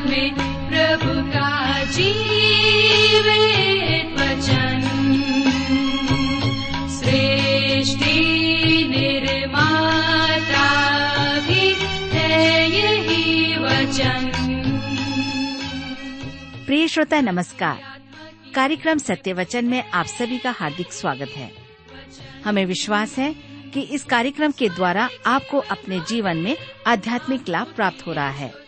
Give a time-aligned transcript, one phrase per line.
[0.00, 0.34] में
[0.68, 1.54] प्रभु का
[16.66, 18.00] प्रिय श्रोता, नमस्कार।
[18.54, 21.52] कार्यक्रम सत्य वचन में आप सभी का हार्दिक स्वागत है।
[22.44, 23.34] हमें विश्वास है
[23.74, 28.63] कि इस कार्यक्रम के द्वारा आपको अपने जीवन में आध्यात्मिक लाभ प्राप्त हो रहा है।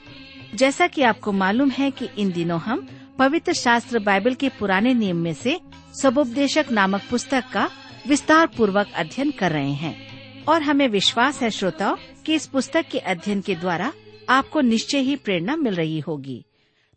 [0.56, 2.88] जैसा कि आपको मालूम है कि इन दिनों हम
[3.18, 5.60] पवित्र शास्त्र बाइबल के पुराने नियम में से
[6.02, 7.70] सबोपदेशक नामक पुस्तक का
[8.08, 10.06] विस्तार पूर्वक अध्ययन कर रहे हैं।
[10.44, 13.92] और हमें विश्वास है, श्रोताओ, कि इस पुस्तक के अध्ययन के द्वारा
[14.28, 16.44] आपको निश्चय ही प्रेरणा मिल रही होगी।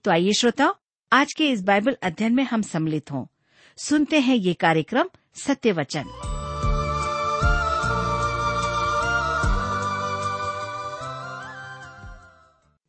[0.04, 0.76] तो आइए, श्रोताओ,
[1.14, 3.26] आज के इस बाइबल अध्ययन में हम सम्मिलित हों।
[3.78, 5.06] सुनते हैं ये कार्यक्रम
[5.36, 6.06] सत्य वचन।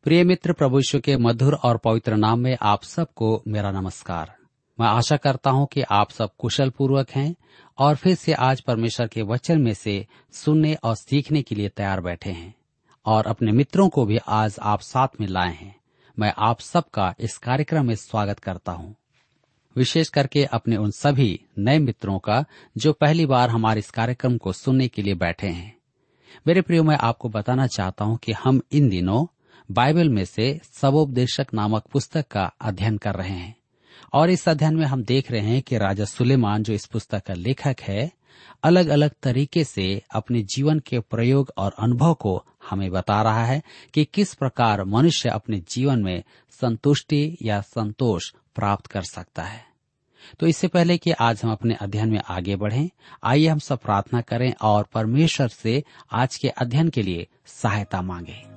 [0.03, 4.33] प्रिय मित्र, प्रभु यीशु के मधुर और पवित्र नाम में आप सबको मेरा नमस्कार।
[4.79, 7.35] मैं आशा करता हूँ कि आप सब कुशल पूर्वक हैं
[7.77, 12.01] और फिर से आज परमेश्वर के वचन में से सुनने और सीखने के लिए तैयार
[12.01, 12.53] बैठे हैं
[13.05, 15.75] और अपने मित्रों को भी आज आप साथ में लाए हैं।
[16.19, 18.95] मैं आप सबका इस कार्यक्रम में स्वागत करता हूँ।
[19.75, 22.45] विशेष करके अपने उन सभी नए मित्रों का
[22.77, 25.77] जो पहली बार हमारे इस कार्यक्रम को सुनने के लिए बैठे हैं।
[26.47, 29.25] मेरे प्रियो, मैं आपको बताना चाहता हूँ कि हम इन दिनों
[29.71, 33.55] बाइबल में से सबोपदेशक नामक पुस्तक का अध्ययन कर रहे हैं
[34.13, 37.33] और इस अध्ययन में हम देख रहे हैं कि राजा सुलेमान, जो इस पुस्तक का
[37.33, 38.11] लेखक है
[38.63, 43.61] अलग अलग तरीके से अपने जीवन के प्रयोग और अनुभव को हमें बता रहा है
[43.93, 46.23] कि किस प्रकार मनुष्य अपने जीवन में
[46.61, 49.65] संतुष्टि या संतोष प्राप्त कर सकता है
[50.39, 52.89] तो इससे पहले कि आज हम अपने अध्ययन में आगे बढ़ें,
[53.23, 58.50] आइए हम सब प्रार्थना करें और परमेश्वर से आज के अध्ययन के लिए सहायता मांगें।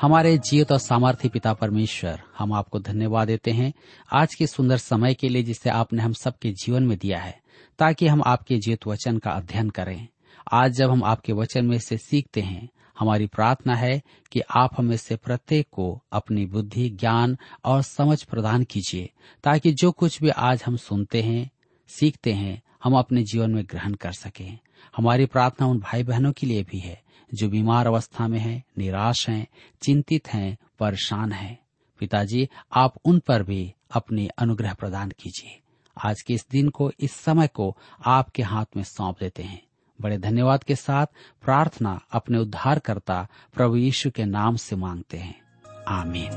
[0.00, 3.72] हमारे जीवित और सामर्थ्य पिता परमेश्वर, हम आपको धन्यवाद देते हैं।
[4.12, 7.40] आज के सुंदर समय के लिए जिसे आपने हम सबके जीवन में दिया है,
[7.78, 10.08] ताकि हम आपके जीवित वचन का अध्ययन करें।
[10.52, 12.68] आज जब हम आपके वचन में से सीखते हैं,
[12.98, 14.02] हमारी प्रार्थना है
[14.32, 19.10] कि आप हमें से प्रत्येक को अपनी बुद्धि, ज्ञान और समझ प्रदान कीजिए,
[19.44, 21.50] ताकि जो कुछ भी आज हम सुनते हैं,
[21.88, 24.58] सीखते हैं, हम अपने जीवन में ग्रहण कर सकें।
[24.96, 29.28] हमारी प्रार्थना उन भाई बहनों के लिए भी है। जो बीमार अवस्था में हैं, निराश
[29.28, 29.46] हैं,
[29.82, 31.58] चिंतित हैं, परेशान हैं।
[31.98, 35.60] पिताजी आप उन पर भी अपने अनुग्रह प्रदान कीजिए।
[36.04, 37.76] आज के इस दिन को इस समय को
[38.06, 39.62] आपके हाथ में सौंप देते हैं।
[40.00, 41.06] बड़े धन्यवाद के साथ
[41.44, 45.40] प्रार्थना अपने उद्धारकर्ता प्रभु यीशु के नाम से मांगते हैं।
[45.88, 46.32] आमीन।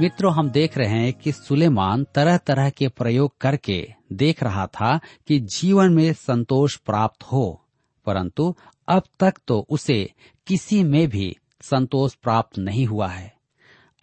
[0.00, 5.00] मित्रों, हम देख रहे हैं कि सुलेमान तरह तरह के प्रयोग करके देख रहा था
[5.26, 7.64] कि जीवन में संतोष प्राप्त हो,
[8.06, 8.54] परंतु
[8.88, 10.12] अब तक तो उसे
[10.46, 13.36] किसी में भी संतोष प्राप्त नहीं हुआ है।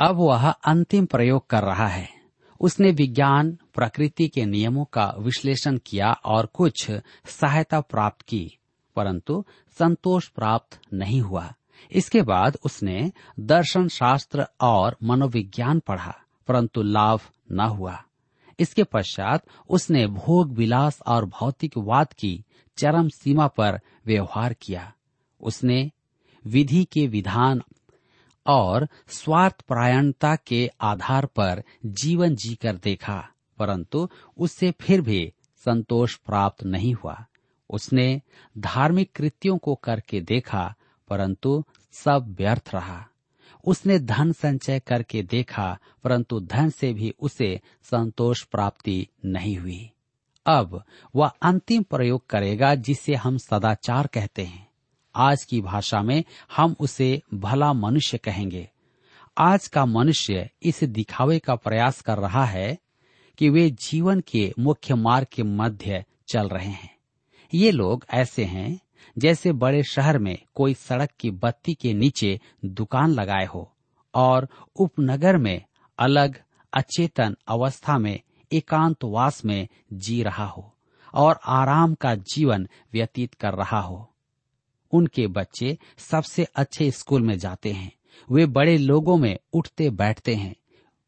[0.02, 2.10] अब वह अंतिम प्रयोग कर रहा है।
[2.60, 6.92] उसने विज्ञान, प्रकृति के नियमों का विश्लेषण किया और कुछ
[7.26, 8.58] सहायता प्राप्त की,
[8.96, 9.46] परंतु
[9.80, 11.54] संतोष प्राप्त नहीं हुआ।
[11.92, 16.16] इसके बाद उसने दर्शन शास्त्र और मनोविज्ञान पढ़ा,
[16.48, 17.22] परंतु लाभ
[17.52, 18.04] न हुआ।
[18.60, 22.44] इसके पश्चात उसने भोग विलास और भौतिकवाद की
[22.78, 24.92] चरम सीमा पर व्यवहार किया।
[25.42, 25.92] उसने
[26.46, 27.62] विधि के विधान
[28.46, 34.08] और स्वार्थ परायणता के आधार पर जीवन जीकर देखा, परंतु
[34.38, 35.34] उससे फिर भी
[35.66, 37.26] संतोष प्राप्त नहीं हुआ।
[37.70, 38.22] उसने
[38.58, 40.74] धार्मिक कृत्यों को करके देखा
[41.08, 43.08] परंतु सब व्यर्थ रहा।
[43.66, 49.90] उसने धन संचय करके देखा, परंतु धन से भी उसे संतोष प्राप्ति नहीं हुई।
[50.46, 50.84] अब
[51.16, 54.70] वह अंतिम प्रयोग करेगा जिसे हम सदाचार कहते हैं।
[55.16, 56.24] आज की भाषा में
[56.56, 58.70] हम उसे भला मनुष्य कहेंगे।
[59.38, 62.78] आज का मनुष्य इस दिखावे का प्रयास कर रहा है
[63.38, 66.98] कि वे जीवन के मुख्य मार्ग के मध्य चल रहे हैं।
[67.54, 68.80] ये लोग ऐसे हैं
[69.18, 73.74] जैसे बड़े शहर में कोई सड़क की बत्ती के नीचे दुकान लगाए हो,
[74.14, 75.64] और उपनगर में
[76.00, 76.42] अलग,
[76.74, 78.20] अचेतन अवस्था में
[78.54, 80.76] एकांतवास में जी रहा हो,
[81.14, 84.10] और आराम का जीवन व्यतीत कर रहा हो।
[84.92, 87.92] उनके बच्चे सबसे अच्छे स्कूल में जाते हैं।
[88.32, 90.56] वे बड़े लोगों में उठते बैठते हैं।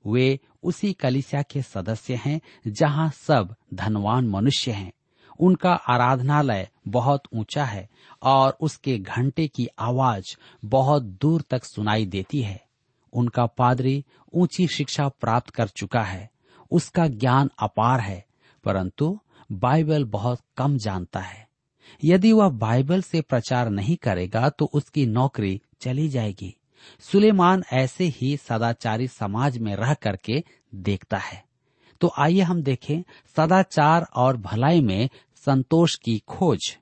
[0.07, 4.91] वे उसी कलिसिया के सदस्य हैं जहाँ सब धनवान मनुष्य हैं।
[5.39, 7.89] उनका आराधनालय बहुत ऊँचा है
[8.23, 10.35] और उसके घंटे की आवाज़
[10.65, 12.63] बहुत दूर तक सुनाई देती है।
[13.13, 16.29] उनका पादरी ऊँची शिक्षा प्राप्त कर चुका है।
[16.71, 18.25] उसका ज्ञान अपार है,
[18.63, 19.19] परंतु
[19.51, 21.47] बाइबल बहुत कम जानता है।
[22.03, 26.55] यदि वह बाइबल से प्रचार नहीं करेगा तो उसकी नौकरी चली जाएगी।
[26.99, 30.43] सुलेमान ऐसे ही सदाचारी समाज में रह करके
[30.75, 31.43] देखता है।
[32.01, 33.01] तो आइए हम देखें,
[33.35, 35.09] सदाचार और भलाई में
[35.45, 36.77] संतोष की खोज।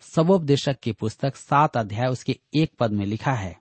[0.00, 3.60] सबोपदेशक की पुस्तक सात अध्याय उसके एक पद में लिखा है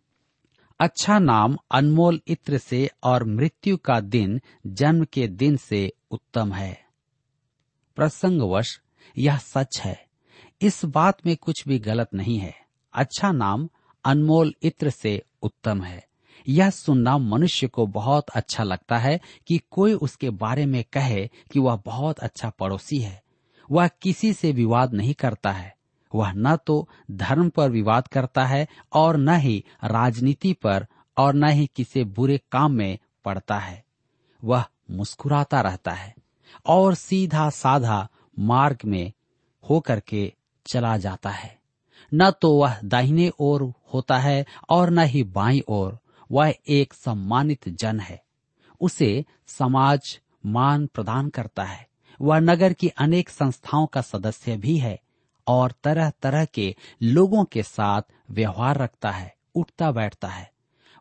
[0.80, 6.86] अच्छा नाम अनमोल इत्र से और मृत्यु का दिन जन्म के दिन से उत्तम है।
[7.95, 8.81] प्रसंगवश,
[9.18, 10.06] यह सच है,
[10.62, 12.56] इस बात में कुछ भी गलत नहीं है।
[12.94, 13.69] अच्छा नाम
[14.06, 16.07] अनमोल इत्र से उत्तम है।
[16.48, 21.59] यह सुनना मनुष्य को बहुत अच्छा लगता है कि कोई उसके बारे में कहे कि
[21.59, 23.21] वह बहुत अच्छा पड़ोसी है।
[23.72, 25.78] वह किसी से विवाद नहीं करता है।
[26.16, 30.88] वह न तो धर्म पर विवाद करता है और न ही राजनीति पर
[31.18, 33.86] और न ही किसी बुरे काम में पड़ता है।
[34.44, 36.16] वह मुस्कुराता रहता है
[36.66, 38.10] और सीधा साधा
[38.40, 39.12] मार्ग में
[39.70, 40.34] होकर के
[40.66, 41.60] चला जाता है।
[42.14, 46.00] न तो वह दाहिने ओर होता है और न ही बाई ओर।
[46.32, 48.24] वह एक सम्मानित जन है।
[48.82, 51.91] उसे समाज मान प्रदान करता है।
[52.22, 55.00] वह नगर की अनेक संस्थाओं का सदस्य भी है
[55.48, 58.02] और तरह तरह के लोगों के साथ
[58.32, 60.52] व्यवहार रखता है, उठता बैठता है।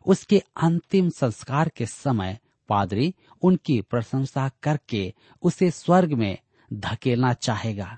[0.05, 2.39] उसके अंतिम संस्कार के समय
[2.69, 5.13] पादरी उनकी प्रशंसा करके
[5.43, 6.37] उसे स्वर्ग में
[6.73, 7.97] धकेलना चाहेगा।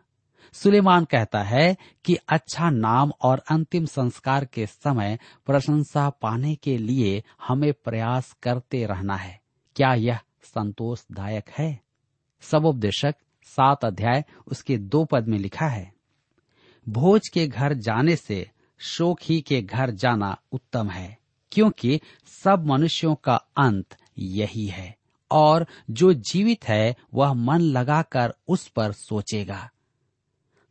[0.53, 7.23] सुलेमान कहता है कि अच्छा नाम और अंतिम संस्कार के समय प्रशंसा पाने के लिए
[7.47, 9.41] हमें प्रयास करते रहना है।
[9.75, 11.92] क्या यह संतोषदायक है?
[12.51, 15.93] सबोपदेशक सात अध्याय, उसके दो पद में लिखा है,
[16.89, 18.49] भोज के घर जाने से
[18.79, 21.17] शोक ही के घर जाना उत्तम है,
[21.51, 24.95] क्योंकि सब मनुष्यों का अंत यही है,
[25.31, 29.69] और जो जीवित है वह मन लगाकर उस पर सोचेगा।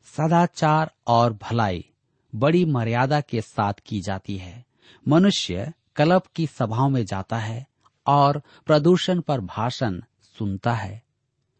[0.04, 1.84] सदाचार और भलाई
[2.34, 4.64] बड़ी मर्यादा के साथ की जाती है।
[5.08, 7.66] मनुष्य क्लब की सभाओं में जाता है
[8.06, 10.00] और प्रदूषण पर भाषण
[10.38, 11.02] सुनता है।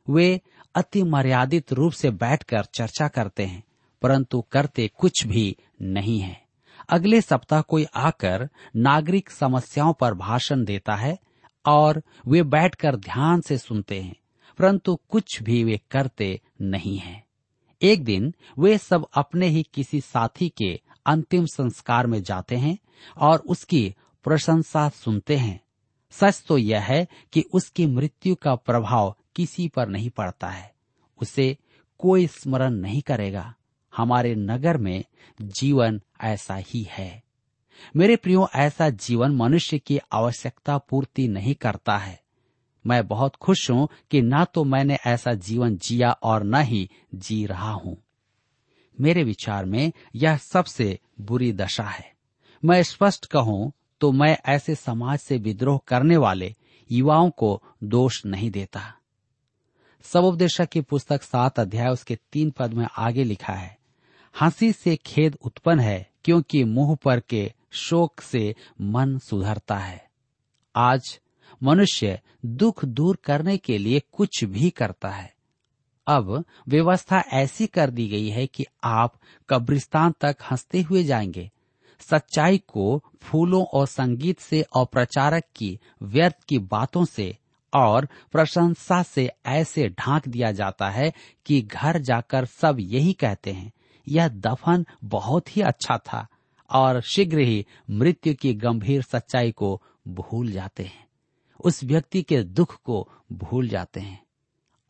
[0.09, 0.41] वे
[0.75, 3.63] अति मर्यादित रूप से बैठकर चर्चा करते हैं,
[4.03, 6.41] परंतु करते कुछ भी नहीं है।
[6.89, 11.19] अगले सप्ताह कोई आकर नागरिक समस्याओं पर भाषण देता है
[11.65, 14.15] और वे बैठकर ध्यान से सुनते हैं,
[14.59, 17.23] परंतु कुछ भी वे करते नहीं हैं।
[17.83, 22.79] एक दिन वे सब अपने ही किसी साथी के अंतिम संस्कार में जाते हैं
[23.19, 23.95] और उसकी
[24.25, 25.61] प्रशंसा सुनते हैं।
[26.13, 30.75] सच तो यह है कि उसकी मृत्यु का प्रभाव किसी पर नहीं पड़ता है।
[31.23, 31.59] उसे
[31.99, 33.55] कोई स्मरण नहीं करेगा।
[33.97, 35.05] हमारे नगर में
[35.43, 37.23] जीवन ऐसा ही है।
[37.97, 42.23] मेरे प्रियो, ऐसा जीवन मनुष्य की आवश्यकता पूर्ति नहीं करता है।
[42.87, 47.47] मैं बहुत खुश हूँ कि ना तो मैंने ऐसा जीवन जिया और न ही जी
[47.47, 47.97] रहा हूँ।
[49.01, 52.13] मेरे विचार में यह सबसे बुरी दशा है।
[52.65, 56.55] मैं स्पष्ट कहूँ तो मैं ऐसे समाज से विद्रोह करने वाले
[56.91, 58.95] युवाओं को दोष नहीं देता।
[60.05, 63.79] सबोपदेशक की पुस्तक सात अध्याय, उसके तीन पद में आगे लिखा है,
[64.41, 70.09] हँसी से खेद उत्पन्न है, क्योंकि मुँह पर के शोक से मन सुधरता है।
[70.77, 71.21] आज
[71.63, 75.35] मनुष्य दुख दूर करने के लिए कुछ भी करता है।
[76.07, 79.15] अब व्यवस्था ऐसी कर दी गई है कि आप
[79.49, 81.51] कब्रिस्तान तक हँसते हुए जाएँगे।
[82.01, 87.37] सच्चाई को फूलों और संगीत से और प्रचारक की व्यर्थ की बातों से
[87.75, 91.13] और प्रशंसा से ऐसे ढांक दिया जाता है
[91.47, 93.73] कि घर जाकर सब यही कहते हैं,
[94.07, 96.27] यह दफन बहुत ही अच्छा था
[96.71, 101.07] और शीघ्र ही मृत्यु की गंभीर सच्चाई को भूल जाते हैं,
[101.61, 104.21] उस व्यक्ति के दुख को भूल जाते हैं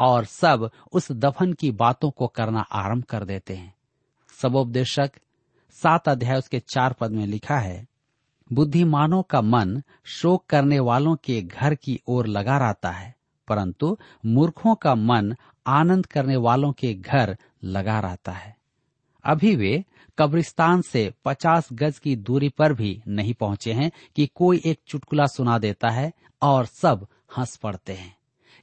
[0.00, 3.74] और सब उस दफन की बातों को करना आरंभ कर देते हैं।
[4.42, 5.10] सबोपदेशक
[5.82, 7.86] सात अध्याय उसके चार पद में लिखा है
[8.52, 13.14] बुद्धिमानों का मन शोक करने वालों के घर की ओर लगा रहता है,
[13.48, 15.34] परंतु मूर्खों का मन
[15.66, 18.56] आनंद करने वालों के घर लगा रहता है।
[19.24, 19.84] अभी वे
[20.18, 25.26] कब्रिस्तान से पचास गज की दूरी पर भी नहीं पहुँचे हैं कि कोई एक चुटकुला
[25.26, 27.06] सुना देता है और सब
[27.38, 28.16] हंस पड़ते हैं।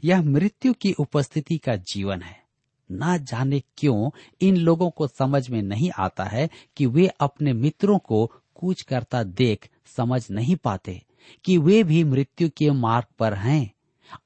[0.04, 2.44] यह मृत्यु की उपस्थिति का जीवन है।
[2.92, 4.10] ना जाने क्यों
[4.42, 9.24] इन लोगों को समझ में नहीं आता है कि वे अपने मित्रों को कूच करता
[9.24, 11.02] देख समझ नहीं पाते
[11.46, 13.72] कि वे भी मृत्यु के मार्ग पर हैं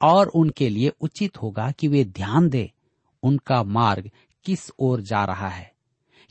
[0.01, 2.67] और उनके लिए उचित होगा कि वे ध्यान दें,
[3.23, 4.11] उनका मार्ग
[4.43, 5.73] किस ओर जा रहा है।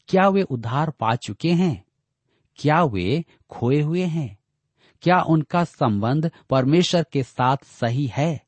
[0.08, 1.84] क्या वे उधार पा चुके हैं?
[2.56, 4.38] क्या वे खोए हुए हैं?
[5.02, 8.42] क्या उनका संबंध परमेश्वर के साथ सही है?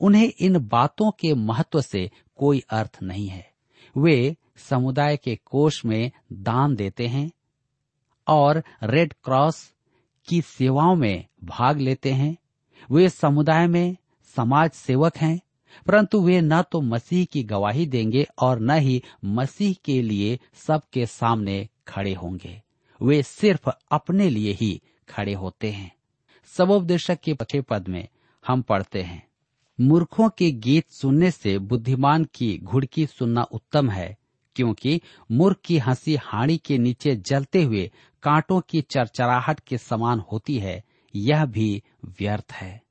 [0.00, 3.52] उन्हें इन बातों के महत्व से कोई अर्थ नहीं है।
[3.98, 7.30] वे समुदाय के कोष में दान देते हैं
[8.30, 9.72] और रेड क्रॉस
[10.28, 12.36] की सेवाओं में भाग लेते हैं।
[12.90, 13.96] वे समुदाय में
[14.36, 15.40] समाज सेवक हैं,
[15.86, 21.06] परंतु वे न तो मसीह की गवाही देंगे और न ही मसीह के लिए सबके
[21.06, 22.62] सामने खड़े होंगे।
[23.02, 25.92] वे सिर्फ़ अपने लिए ही खड़े होते हैं।
[26.56, 28.08] सबोपदेशक के पक्षे पद में
[28.46, 29.28] हम पढ़ते हैं।
[29.80, 34.16] मूर्खों के गीत सुनने से बुद्धिमान की घुड़की सुनना उत्तम है,
[34.56, 35.00] क्योंकि
[35.32, 37.90] मूर्ख की हँसी हाड़ी के नीचे जलते हुए
[38.22, 40.84] कांटों की चरचराहट के समान होती है,
[41.14, 42.82] यह भी व्यर्थ है।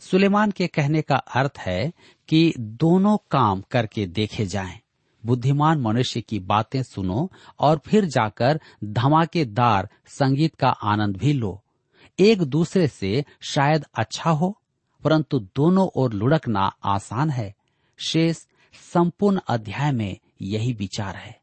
[0.00, 1.92] सुलेमान के कहने का अर्थ है
[2.28, 4.80] कि दोनों काम करके देखे जाएँ।
[5.26, 11.62] बुद्धिमान मनुष्य की बातें सुनो और फिर जाकर धमाकेदार संगीत का आनंद भी लो।
[12.18, 14.60] एक दूसरे से शायद अच्छा हो,
[15.04, 17.54] परंतु दोनों ओर लुढ़कना आसान है।
[17.98, 18.36] शेष
[18.92, 21.37] संपूर्ण अध्याय में यही विचार है।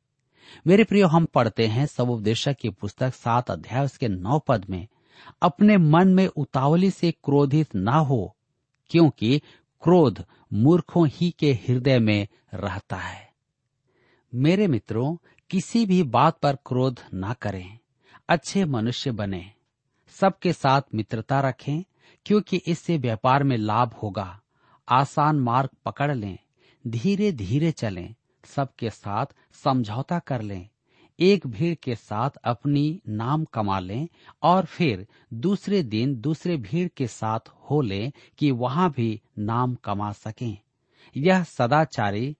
[0.67, 4.87] मेरे प्रियो, हम पढ़ते हैं सब उपदेशक की पुस्तक सात अध्याय, उसके नौ पद में,
[5.41, 8.35] अपने मन में उतावली से क्रोधित न हो,
[8.89, 9.41] क्योंकि
[9.83, 13.33] क्रोध मूर्खों ही के हृदय में रहता है।
[14.35, 15.15] मेरे मित्रों,
[15.49, 17.79] किसी भी बात पर क्रोध न करें,
[18.29, 19.51] अच्छे मनुष्य बने,
[20.09, 21.83] सबके साथ मित्रता रखें,
[22.25, 24.41] क्योंकि इससे व्यापार में लाभ होगा,
[24.89, 26.37] आसान मार्ग पकड़ लें
[26.87, 28.15] धीरे धीरे चलें
[28.45, 30.69] सबके साथ समझौता कर लें।
[31.19, 34.07] एक भीड़ के साथ अपनी नाम कमा लें
[34.43, 37.39] और फिर दूसरे दिन दूसरे भीड़ के साथ
[37.71, 40.57] हो लें कि वहाँ भी नाम कमा सकें।
[41.17, 42.37] यह सदाचारी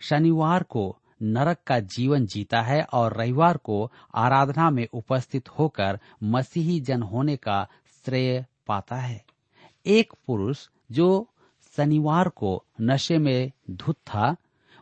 [0.00, 6.80] शनिवार को नरक का जीवन जीता है और रविवार को आराधना में उपस्थित होकर मसीही
[6.80, 7.68] जन होने का
[8.04, 9.24] श्रेय पाता है।
[9.86, 11.28] एक पुरुष जो
[11.76, 14.36] शनिवार को नशे में धुत था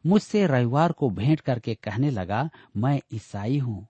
[0.07, 3.87] मुझसे रविवार को भेंट करके कहने लगा, मैं ईसाई हूँ।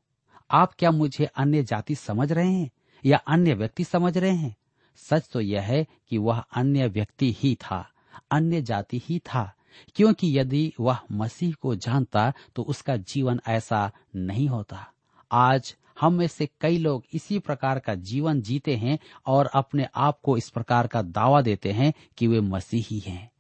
[0.51, 2.71] आप क्या मुझे अन्य जाति समझ रहे हैं
[3.05, 4.57] या अन्य व्यक्ति समझ रहे हैं?
[4.97, 7.91] सच तो यह है कि वह अन्य व्यक्ति ही था,
[8.31, 9.53] अन्य जाति ही था,
[9.97, 14.93] क्योंकि यदि वह मसीह को जानता तो उसका जीवन ऐसा नहीं होता।
[15.33, 20.21] आज हम में से कई लोग इसी प्रकार का जीवन जीते हैं और अपने आप
[20.23, 23.31] को इस प्रकार का दावा देते हैं कि वे मसीही हैं।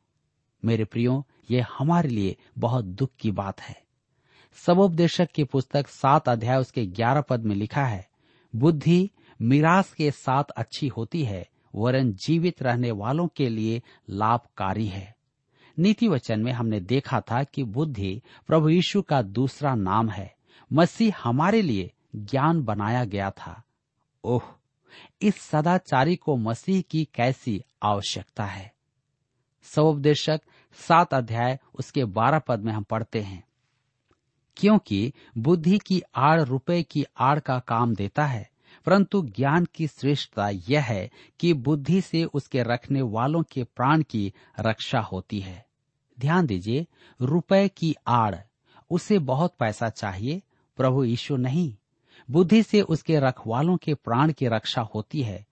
[0.64, 3.82] मेरे प्रियो ये हमारे लिए बहुत दुख की बात है।
[4.54, 8.08] सबोपदेशक की पुस्तक सात अध्याय उसके ग्यारह पद में लिखा है,
[8.56, 9.10] बुद्धि
[9.42, 15.16] मिरास के साथ अच्छी होती है, वरन जीवित रहने वालों के लिए लाभकारी है।
[15.78, 20.34] नीति वचन में हमने देखा था कि बुद्धि प्रभु यीशु का दूसरा नाम है,
[20.72, 23.62] मसीह हमारे लिए ज्ञान बनाया गया था।
[24.24, 24.42] ओह,
[25.22, 28.72] इस सदाचारी को मसीह की कैसी आवश्यकता है?
[29.62, 30.40] सवोपदेशक
[30.78, 33.44] सात अध्याय, उसके बारह पद में हम पढ़ते हैं।
[34.56, 38.50] क्योंकि बुद्धि की आड़ रुपए की आड़ का काम देता है,
[38.86, 44.32] परंतु ज्ञान की श्रेष्ठता यह है कि बुद्धि से उसके रखने वालों के प्राण की
[44.60, 45.66] रक्षा होती है।
[46.20, 46.86] ध्यान दीजिए,
[47.20, 48.34] रुपए की आड़,
[48.90, 50.42] उसे बहुत पैसा चाहिए,
[50.76, 51.76] प्रभु यीशु नहीं।
[52.30, 55.46] बुद्धि से उसके रखवालों के प्राण की रक्षा होती है।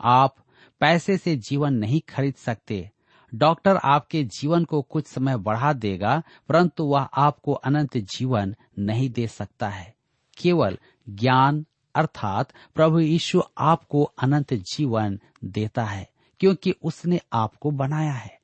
[0.00, 0.36] आप
[0.80, 2.90] पैसे से जीवन नहीं खरीद सकते
[3.34, 9.26] डॉक्टर आपके जीवन को कुछ समय बढ़ा देगा, परंतु वह आपको अनंत जीवन नहीं दे
[9.26, 9.94] सकता है।
[10.36, 16.08] केवल ज्ञान, अर्थात प्रभु यीशु आपको अनंत जीवन देता है,
[16.40, 18.40] क्योंकि उसने आपको बनाया है।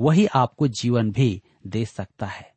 [0.00, 2.52] वही आपको जीवन भी दे सकता है।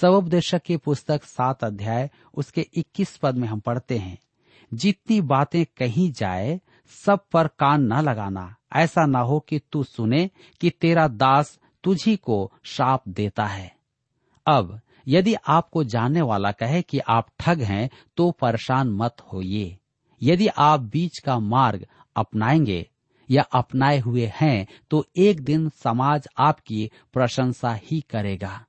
[0.00, 4.18] सबोपदेशक की पुस्तक सात अध्याय, उसके इक्कीस पद में हम पढ़ते हैं,
[4.74, 10.30] जितनी बातें कही जाए सब पर कान न लगाना। ऐसा न हो कि तू सुने
[10.60, 13.76] कि तेरा दास तुझी को शाप देता है।
[14.46, 19.78] अब, यदि आपको जानने वाला कहे कि आप ठग हैं तो परेशान मत होइए।
[20.22, 21.86] यदि आप बीच का मार्ग
[22.16, 22.90] अपनाएँगे
[23.30, 28.64] या अपनाए हुए हैं तो एक दिन समाज आपकी प्रशंसा ही करेगा।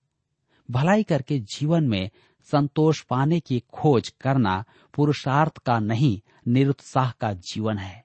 [0.71, 2.09] भलाई करके जीवन में
[2.51, 8.02] संतोष पाने की खोज करना पुरुषार्थ का नहीं, निरुत्साह का जीवन है।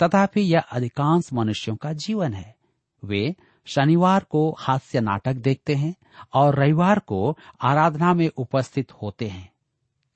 [0.00, 2.54] तथापि यह अधिकांश मनुष्यों का जीवन है।
[3.02, 3.34] वे
[3.66, 5.94] शनिवार को हास्य नाटक देखते हैं
[6.34, 9.52] और रविवार को आराधना में उपस्थित होते हैं।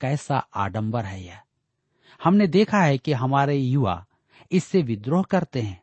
[0.01, 1.39] कैसा आडंबर है यह।
[2.23, 4.05] हमने देखा है कि हमारे युवा
[4.51, 5.81] इससे विद्रोह करते हैं।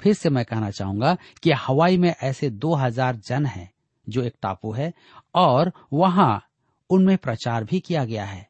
[0.00, 3.70] फिर से मैं कहना चाहूँगा कि हवाई में ऐसे दो हज़ार जन हैं
[4.06, 4.92] जो एक टापू है
[5.34, 6.42] और वहाँ
[6.90, 8.48] उनमें प्रचार भी किया गया है।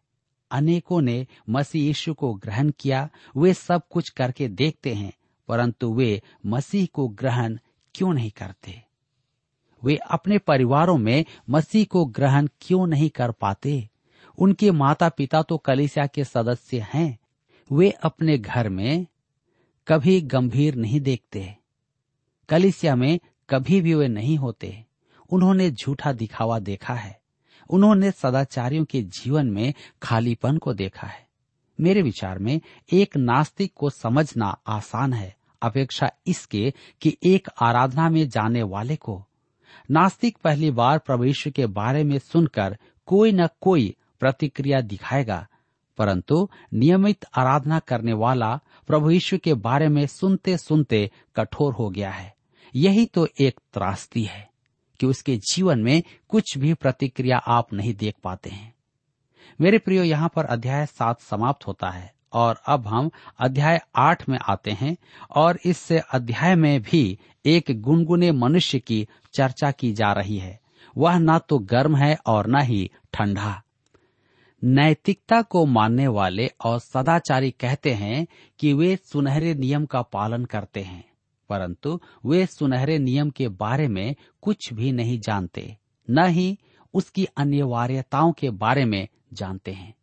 [0.53, 5.13] अनेकों ने मसीह यीशु को ग्रहण किया, वे सब कुछ करके देखते हैं,
[5.49, 7.59] परंतु वे मसीह को ग्रहण
[7.95, 8.83] क्यों नहीं करते?
[9.85, 13.89] वे अपने परिवारों में मसीह को ग्रहण क्यों नहीं कर पाते?
[14.39, 17.19] उनके माता पिता तो कलिसिया के सदस्य हैं,
[17.73, 19.07] वे अपने घर में
[19.89, 21.57] कभी गंभीर नहीं देखते।
[22.49, 24.85] कलिसिया में कभी भी वे नहीं होते।
[25.31, 27.22] उन्होंने झूठा दिखावा देखा है।
[27.71, 31.27] उन्होंने सदाचारियों के जीवन में खालीपन को देखा है।
[31.81, 32.61] मेरे विचार में
[32.93, 39.25] एक नास्तिक को समझना आसान है, अपेक्षा इसके कि एक आराधना में जाने वाले को।
[39.91, 45.47] नास्तिक पहली बार प्रभु के बारे में सुनकर कोई न कोई प्रतिक्रिया दिखाएगा,
[45.99, 52.11] परंतु नियमित आराधना करने वाला प्रभु यीशु के बारे में सुनते सुनते कठोर हो गया
[52.11, 52.35] है।
[52.75, 54.52] यही तो एक त्रास्ती है।
[55.03, 58.75] कि उसके जीवन में कुछ भी प्रतिक्रिया आप नहीं देख पाते हैं।
[59.61, 64.39] मेरे प्रियो, यहाँ पर अध्याय सात समाप्त होता है और अब हम अध्याय आठ में
[64.49, 64.97] आते हैं
[65.37, 70.61] और इस अध्याय में भी एक गुनगुने मनुष्य की चर्चा की जा रही है।
[70.99, 73.63] वह ना तो गर्म है और न ही ठंडा।
[74.65, 78.27] नैतिकता को मानने वाले और सदाचारी कहते हैं
[78.59, 81.12] कि वे सुनहरे नियम का पालन करते हैं।
[81.53, 85.77] परंतु वे सुनहरे नियम के बारे में कुछ भी नहीं जानते,
[86.09, 86.59] न ही
[86.95, 89.95] उसकी अनिवार्यताओं के बारे में जानते हैं।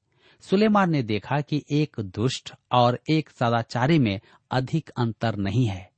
[0.42, 4.20] सुलेमान ने देखा कि एक दुष्ट और एक सदाचारी में
[4.52, 5.90] अधिक अंतर नहीं है।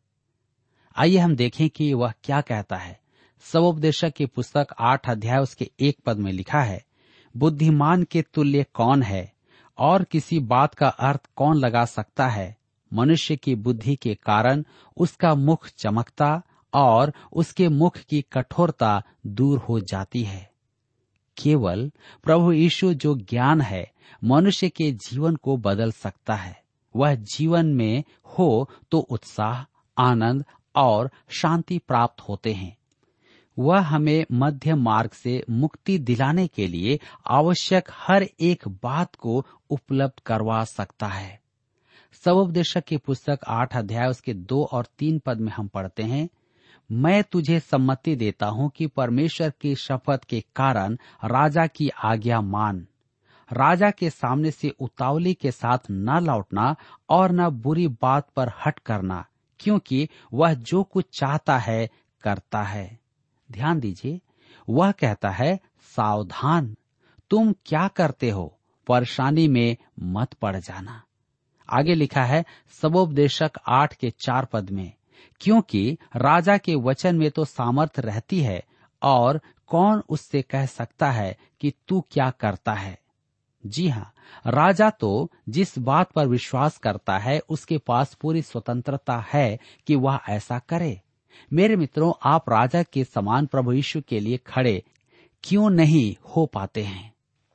[0.96, 3.00] आइए हम देखें कि वह क्या कहता है।
[3.42, 6.86] सबोपदेशक की पुस्तक आठ अध्याय उसके एक पद में लिखा है,
[7.38, 9.32] बुद्धिमान के तुल्य कौन है
[9.78, 12.61] और किसी बात का अर्थ कौन लगा सकता है?
[12.94, 14.64] मनुष्य की बुद्धि के कारण
[14.98, 16.42] उसका मुख चमकता
[16.74, 20.52] और उसके मुख की कठोरता दूर हो जाती है।
[21.38, 21.92] केवल
[22.24, 23.92] प्रभु यीशु जो ज्ञान है,
[24.24, 26.64] मनुष्य के जीवन को बदल सकता है।
[26.96, 29.66] वह जीवन में हो तो उत्साह,
[29.98, 30.46] आनंद
[30.76, 32.78] और शांति प्राप्त होते हैं।
[33.60, 40.22] वह हमें मध्य मार्ग से मुक्ति दिलाने के लिए आवश्यक हर एक बात को उपलब्ध
[40.26, 41.41] करवा सकता है।
[42.26, 46.30] सबोपदेशक की पुस्तक आठ अध्याय, उसके दो और तीन पद में हम पढ़ते हैं,
[46.92, 52.88] मैं तुझे सम्मति देता हूँ कि परमेश्वर की शपथ के कारण राजा की आज्ञा मान।
[53.54, 56.76] राजा के सामने से उतावली के साथ न लौटना
[57.10, 59.26] और न बुरी बात पर हट करना,
[59.60, 61.90] क्योंकि वह जो कुछ चाहता है,
[62.24, 63.00] करता है।
[63.52, 64.22] ध्यान दीजिए,
[64.70, 66.76] वह कहता है, सावधान,
[67.30, 71.04] तुम क्या करते हो, परेशानी में मत पड़ जाना।
[71.72, 72.44] आगे लिखा है,
[72.82, 74.92] सबोपदेशक आठ के चार पद में,
[75.42, 78.64] क्योंकि राजा के वचन में तो सामर्थ रहती है,
[79.02, 83.00] और कौन उससे कह सकता है कि तू क्या करता है?
[83.66, 84.14] जी हाँ
[84.48, 90.20] राजा तो जिस बात पर विश्वास करता है, उसके पास पूरी स्वतंत्रता है कि वह
[90.30, 91.02] ऐसा करे।
[91.54, 94.84] मेरे मित्रों, आप राजा के समान प्रभु यीशु के लिए खड़े
[95.44, 97.11] क्यों नहीं हो पाते हैं?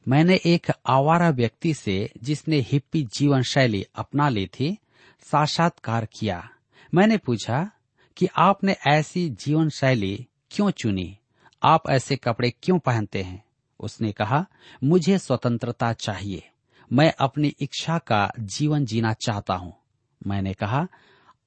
[0.08, 4.78] मैंने एक आवारा व्यक्ति से, जिसने हिप्पी जीवन शैली अपना ली थी,
[5.20, 6.50] साक्षात्कार किया।
[6.94, 7.70] मैंने पूछा
[8.16, 11.18] कि आपने ऐसी जीवन शैली क्यों चुनी?
[11.62, 13.44] आप ऐसे कपड़े क्यों पहनते हैं?
[13.80, 14.46] उसने कहा,
[14.84, 16.48] मुझे स्वतंत्रता चाहिए।
[16.92, 19.76] मैं अपनी इच्छा का जीवन जीना चाहता हूँ।
[20.26, 20.88] मैंने कहा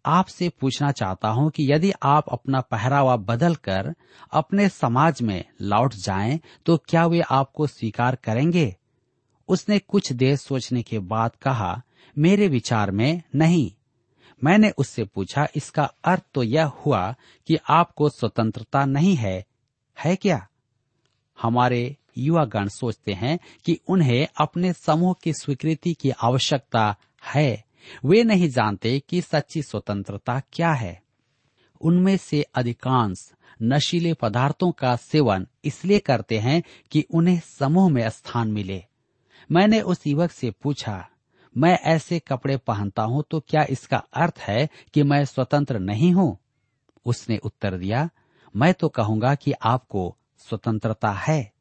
[0.05, 3.93] आपसे पूछना चाहता हूँ कि यदि आप अपना पहरावा बदल कर
[4.31, 8.75] अपने समाज में लौट जाएँ तो क्या वे आपको स्वीकार करेंगे?
[9.49, 11.81] उसने कुछ देर सोचने के बाद कहा,
[12.17, 13.71] मेरे विचार में नहीं।
[14.43, 17.15] मैंने उससे पूछा, इसका अर्थ तो यह हुआ
[17.47, 19.45] कि आपको स्वतंत्रता नहीं है
[19.97, 20.47] है क्या?
[21.41, 27.68] हमारे युवा गण सोचते हैं कि उन्हें अपने समूह की स्वीकृति की आवश्यकता है।
[28.05, 31.01] वे नहीं जानते कि सच्ची स्वतंत्रता क्या है।
[31.81, 36.61] उनमें से अधिकांश नशीले पदार्थों का सेवन इसलिए करते हैं
[36.91, 38.83] कि उन्हें समूह में स्थान मिले।
[39.49, 41.05] मैंने उस युवक से पूछा,
[41.55, 46.37] मैं ऐसे कपड़े पहनता हूँ तो क्या इसका अर्थ है कि मैं स्वतंत्र नहीं हूँ?
[47.05, 48.09] उसने उत्तर दिया,
[48.55, 51.51] मैं तो कहूँगा कि आपको स्वतंत्रता है।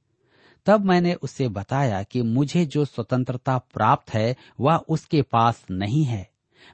[0.68, 6.30] तब मैंने उसे बताया कि मुझे जो स्वतंत्रता प्राप्त है, वह उसके पास नहीं है।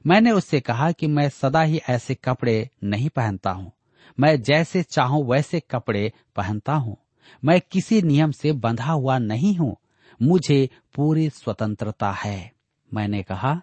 [0.07, 3.71] मैंने उससे कहा कि मैं सदा ही ऐसे कपड़े नहीं पहनता हूँ।
[4.19, 6.97] मैं जैसे चाहूँ वैसे कपड़े पहनता हूँ।
[7.45, 9.75] मैं किसी नियम से बंधा हुआ नहीं हूँ।
[10.21, 12.51] मुझे पूरी स्वतंत्रता है।
[12.93, 13.61] मैंने कहा,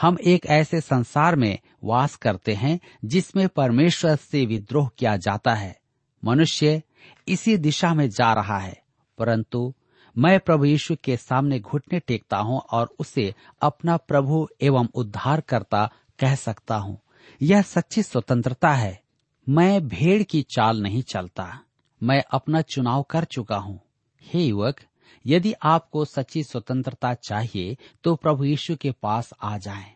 [0.00, 5.78] हम एक ऐसे संसार में वास करते हैं, जिसमें परमेश्वर से विद्रोह किया जाता है।
[6.24, 6.82] मनुष्य
[7.28, 8.83] इसी दिशा में जा रहा है।
[9.18, 9.74] परंतु
[10.18, 15.90] मैं प्रभु यीशु के सामने घुटने टेकता हूँ और उसे अपना प्रभु एवं उद्धार करता
[16.18, 17.00] कह सकता हूँ।
[17.42, 19.02] यह सच्ची स्वतंत्रता है।
[19.48, 21.60] मैं भेड़ की चाल नहीं चलता।
[22.02, 23.80] मैं अपना चुनाव कर चुका हूँ।
[24.22, 24.80] हे युवक,
[25.26, 29.94] यदि आपको सच्ची स्वतंत्रता चाहिए तो प्रभु यीशु के पास आ जाएँ।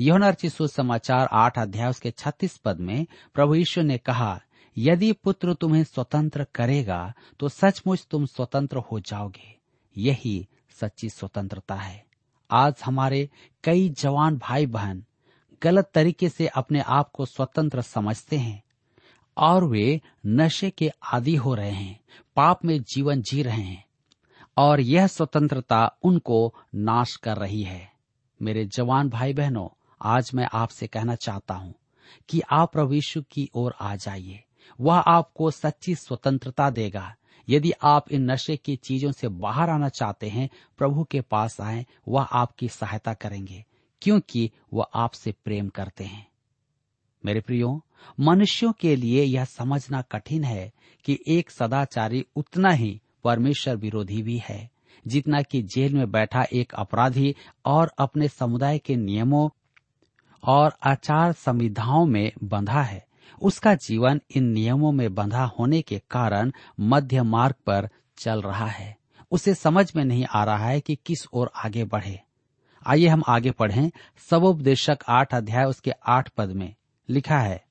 [0.00, 4.40] यौन सुसमाचार आठ अध्याय उसके छत्तीस पद में प्रभु यीशु ने कहा
[4.76, 9.56] यदि पुत्र तुम्हें स्वतंत्र करेगा तो सचमुच तुम स्वतंत्र हो जाओगे।
[9.96, 12.04] यही सच्ची स्वतंत्रता है।
[12.50, 13.28] आज हमारे
[13.64, 15.04] कई जवान भाई बहन
[15.62, 18.62] गलत तरीके से अपने आप को स्वतंत्र समझते हैं
[19.36, 22.00] और वे नशे के आदि हो रहे हैं,
[22.36, 23.84] पाप में जीवन जी रहे हैं
[24.56, 27.92] और यह स्वतंत्रता उनको नाश कर रही है।
[28.40, 29.68] मेरे जवान भाई बहनों
[30.00, 31.74] आज मैं आपसे कहना चाहता हूँ
[32.28, 34.44] कि आप प्रभु यीशु की ओर आ जाइए।
[34.80, 37.14] वह आपको सच्ची स्वतंत्रता देगा।
[37.48, 41.86] यदि आप इन नशे की चीज़ों से बाहर आना चाहते हैं, प्रभु के पास आए,
[42.08, 43.64] वह आपकी सहायता करेंगे,
[44.02, 46.28] क्योंकि वह आपसे प्रेम करते हैं।
[47.24, 47.84] मेरे प्रियो,
[48.20, 50.72] मनुष्यों के लिए यह समझना कठिन है
[51.04, 54.70] कि एक सदाचारी उतना ही परमेश्वर विरोधी भी है,
[55.06, 59.48] जितना कि जेल में बैठा एक अपराधी और अपने समुदाय के नियमों
[60.44, 63.09] और आचार संविधाओं में बंधा है।
[63.40, 68.96] उसका जीवन इन नियमों में बंधा होने के कारण मध्य मार्ग पर चल रहा है।
[69.32, 72.20] उसे समझ में नहीं आ रहा है कि किस ओर आगे बढ़े।
[72.86, 73.90] आइए हम आगे पढ़ें
[74.30, 76.74] सबोपदेशक आठ अध्याय उसके आठ पद में।
[77.08, 77.64] लिखा है,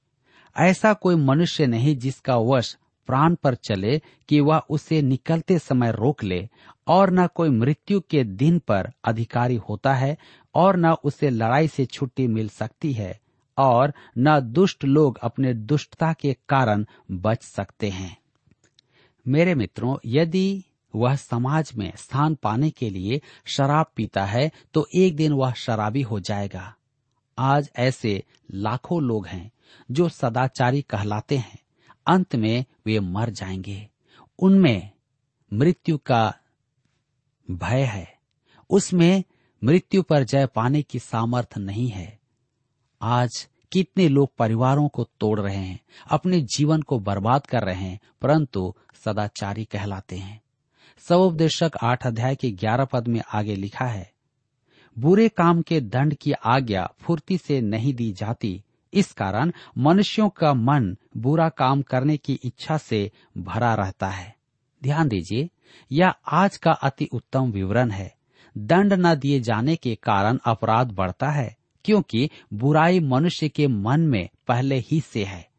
[0.55, 2.77] ऐसा कोई मनुष्य नहीं जिसका वश
[3.07, 6.49] प्राण पर चले कि वह उसे निकलते समय रोक ले,
[6.87, 10.17] और न कोई मृत्यु के दिन पर अधिकारी होता है,
[10.55, 13.19] और न उसे लड़ाई से छुट्टी मिल सकती है।
[13.59, 18.17] और न दुष्ट लोग अपने दुष्टता के कारण बच सकते हैं।
[19.27, 20.63] मेरे मित्रों, यदि
[20.95, 26.01] वह समाज में स्थान पाने के लिए शराब पीता है तो एक दिन वह शराबी
[26.01, 26.75] हो जाएगा।
[27.37, 29.51] आज ऐसे लाखों लोग हैं
[29.91, 31.59] जो सदाचारी कहलाते हैं।
[32.07, 33.89] अंत में वे मर जाएँगे।
[34.39, 34.91] उनमें
[35.53, 36.35] मृत्यु का
[37.51, 38.17] भय है।
[38.69, 39.23] उसमें
[39.63, 42.18] मृत्यु पर जय पाने की सामर्थ्य नहीं है।
[43.01, 47.99] आज कितने लोग परिवारों को तोड़ रहे हैं, अपने जीवन को बर्बाद कर रहे हैं,
[48.21, 48.73] परंतु
[49.05, 50.41] सदाचारी कहलाते हैं।
[50.99, 54.11] सवोपदेशक आठ अध्याय के ग्यारह पद में आगे लिखा है,
[54.99, 60.53] बुरे काम के दंड की आज्ञा फुर्ती से नहीं दी जाती। इस कारण मनुष्यों का
[60.53, 64.35] मन बुरा काम करने की इच्छा से भरा रहता है।
[64.83, 65.49] ध्यान दीजिए,
[65.91, 68.13] यह आज का अति उत्तम विवरण है।
[68.57, 74.29] दंड न दिए जाने के कारण अपराध बढ़ता है। क्योंकि बुराई मनुष्य के मन में
[74.47, 75.49] पहले ही से है।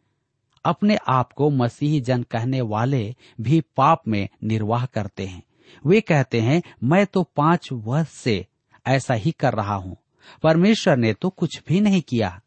[0.65, 5.43] अपने आप को मसीही जन कहने वाले भी पाप में निर्वाह करते हैं।
[5.87, 8.47] वे कहते हैं, मैं तो पाँच वर्ष से
[8.87, 9.97] ऐसा ही कर रहा हूँ।
[10.43, 12.41] परमेश्वर ने तो कुछ भी नहीं किया।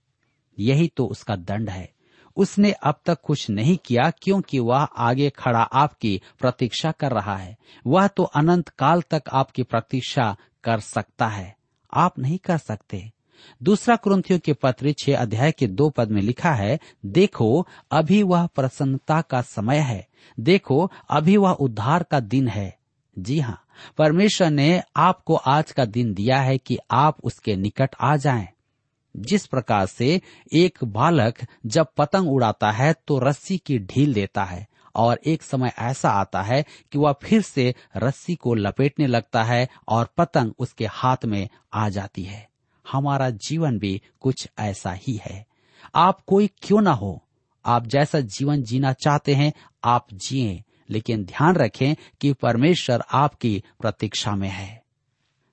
[0.60, 1.94] यही तो उसका दंड है।
[2.36, 7.58] उसने अब तक कुछ नहीं किया क्योंकि वह आगे खड़ा आपकी प्रतीक्षा कर रहा है।
[7.88, 11.58] वह तो अनंत काल तक आपकी प्रतीक्षा कर सकता है।
[11.94, 13.13] आप नहीं कर सकते।
[13.64, 18.46] दूसरा क्रंथियों के पत्र छह अध्याय के दो पद में लिखा है, देखो, अभी वह
[18.46, 20.08] प्रसन्नता का समय है।
[20.40, 22.78] देखो, अभी वह उद्धार का दिन है।
[23.20, 23.64] जी हाँ
[23.98, 28.48] परमेश्वर ने आपको आज का दिन दिया है कि आप उसके निकट आ जाएँ।
[29.18, 30.22] जिस प्रकार से
[30.54, 35.72] एक बालक जब पतंग उड़ाता है तो रस्सी की ढील देता है और एक समय
[35.80, 40.86] ऐसा आता है कि वह फिर से रस्सी को लपेटने लगता है और पतंग उसके
[40.86, 42.53] हाथ में आ जाती है।
[42.92, 45.46] हमारा जीवन भी कुछ ऐसा ही है।
[45.96, 47.24] आप कोई क्यों ना हो।
[47.66, 54.32] आप जैसा जीवन जीना चाहते हैं, आप जिए, लेकिन ध्यान रखें कि परमेश्वर आपकी प्रतीक्षा
[54.32, 54.84] में है।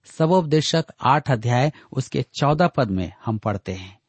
[0.05, 4.01] सबोपदेशक आठ अध्याय, उसके चौदह पद में हम पढ़ते हैं।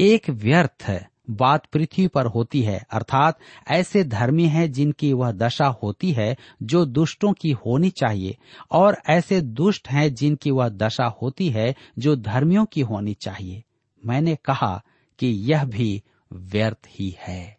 [0.00, 3.38] एक व्यर्थ बात पृथ्वी पर होती है, अर्थात
[3.68, 8.36] ऐसे धर्मी हैं जिनकी वह दशा होती है जो दुष्टों की होनी चाहिए,
[8.70, 13.62] और ऐसे दुष्ट हैं जिनकी वह दशा होती है जो धर्मियों की होनी चाहिए।
[14.06, 14.82] मैंने कहा
[15.18, 17.58] कि यह भी व्यर्थ ही है।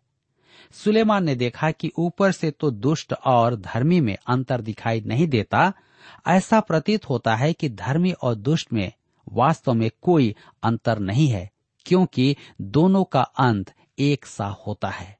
[0.71, 5.73] सुलेमान ने देखा कि ऊपर से तो दुष्ट और धर्मी में अंतर दिखाई नहीं देता।
[6.27, 8.91] ऐसा प्रतीत होता है कि धर्मी और दुष्ट में
[9.31, 11.51] वास्तव में कोई अंतर नहीं है।
[11.89, 15.17] क्योंकि दोनों का अंत एक सा होता है।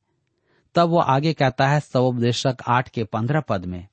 [0.76, 3.88] तब वो आगे कहता है सवोपदेशक आठ के पंद्रह पद में,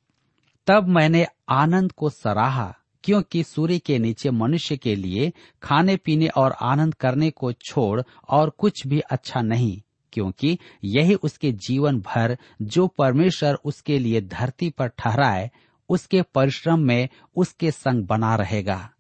[0.67, 6.57] तब मैंने आनंद को सराहा, क्योंकि सूर्य के नीचे मनुष्य के लिए खाने, पीने और
[6.62, 9.81] आनंद करने को छोड़ और कुछ भी अच्छा नहीं,
[10.12, 15.51] क्योंकि यही उसके जीवन भर जो परमेश्वर उसके लिए धरती पर ठहराए,
[15.89, 18.91] उसके परिश्रम में उसके संग बना रहेगा।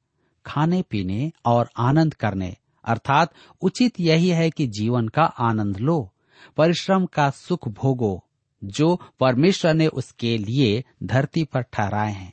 [0.46, 6.12] खाने, पीने और आनंद करने अर्थात उचित यही है कि जीवन का आनंद लो,
[6.56, 8.24] परिश्रम का सुख भोगो,
[8.64, 12.32] जो परमेश्वर ने उसके लिए धरती पर ठहराए हैं।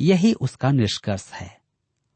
[0.00, 1.60] यही उसका निष्कर्ष है।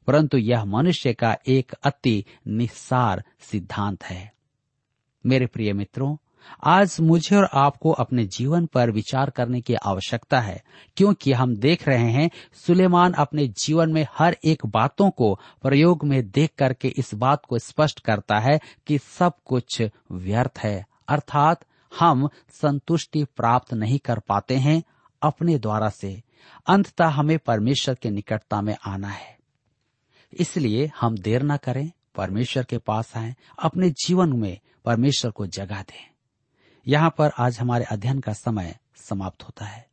[0.06, 4.34] परंतु यह मनुष्य का एक अति निस्सार सिद्धांत है।
[5.26, 6.16] मेरे प्रिय मित्रों
[6.64, 10.62] आज मुझे और आपको अपने जीवन पर विचार करने की आवश्यकता है,
[10.96, 12.30] क्योंकि हम देख रहे हैं
[12.66, 17.58] सुलेमान अपने जीवन में हर एक बातों को प्रयोग में देख करके इस बात को
[17.58, 19.82] स्पष्ट करता है कि सब कुछ
[20.12, 21.64] व्यर्थ है। अर्थात
[21.98, 24.82] हम संतुष्टि प्राप्त नहीं कर पाते हैं
[25.22, 26.22] अपने द्वारा से।
[26.66, 29.36] अंततः हमें परमेश्वर के निकटता में आना है।
[30.32, 35.82] इसलिए हम देर न करें, परमेश्वर के पास आए, अपने जीवन में परमेश्वर को जगा
[35.82, 36.15] दें।
[36.88, 39.86] यहाँ पर आज हमारे अध्ययन का समय समाप्त होता है।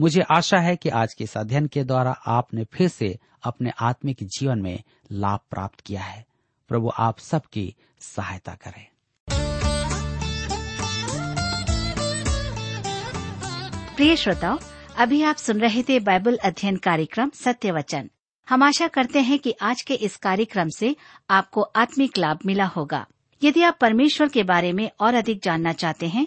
[0.00, 4.16] मुझे आशा है कि आज के इस अध्ययन के द्वारा आपने फिर से अपने आत्मिक
[4.22, 4.82] जीवन में
[5.12, 6.26] लाभ प्राप्त किया है।
[6.68, 8.86] प्रभु, आप सबकी सहायता करें।
[13.96, 14.58] प्रिय श्रोताओ,
[14.96, 18.10] अभी आप सुन रहे थे बाइबल अध्ययन कार्यक्रम सत्य वचन
[18.48, 20.96] हम आशा करते हैं कि आज के इस कार्यक्रम से
[21.30, 23.06] आपको आत्मिक लाभ मिला होगा।
[23.44, 26.26] यदि आप परमेश्वर के बारे में और अधिक जानना चाहते हैं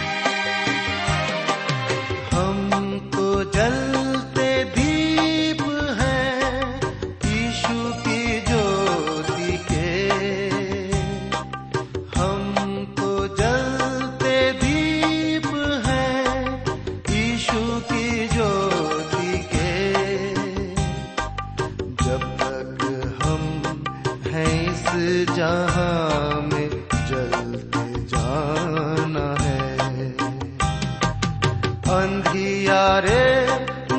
[32.00, 33.24] अंधियारे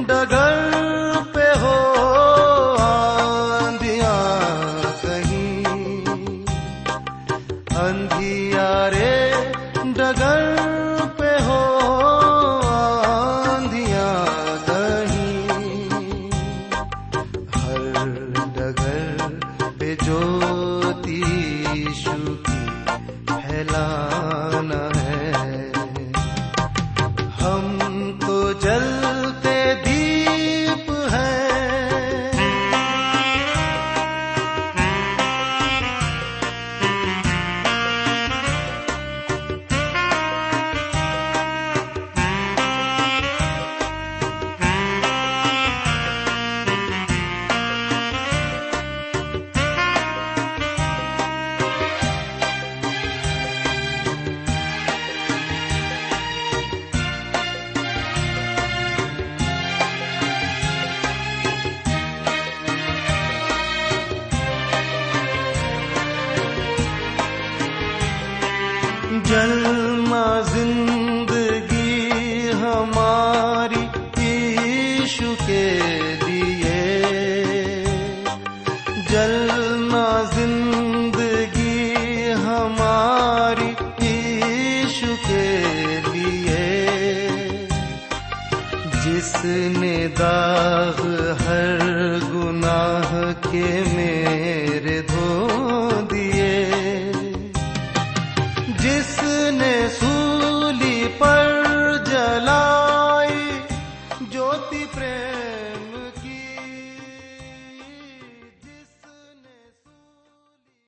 [0.10, 0.71] डगर